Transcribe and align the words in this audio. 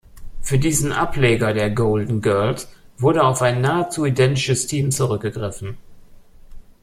Für 0.41 0.57
diesen 0.57 0.93
Ableger 0.93 1.53
der 1.53 1.69
"Golden 1.69 2.21
Girls" 2.23 2.67
wurde 2.97 3.23
auf 3.23 3.43
ein 3.43 3.61
nahezu 3.61 4.03
identisches 4.03 4.65
Team 4.65 4.89
zurückgegriffen. 4.89 5.77